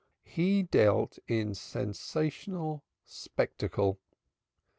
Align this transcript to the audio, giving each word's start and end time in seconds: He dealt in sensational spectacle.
He 0.23 0.63
dealt 0.63 1.19
in 1.27 1.53
sensational 1.53 2.83
spectacle. 3.05 3.99